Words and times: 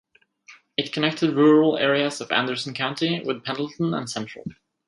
It 0.77 0.91
connected 0.91 1.35
rural 1.35 1.77
areas 1.77 2.21
of 2.21 2.31
Anderson 2.31 2.73
County 2.73 3.21
with 3.23 3.43
Pendleton 3.43 3.93
and 3.93 4.09
Central. 4.09 4.45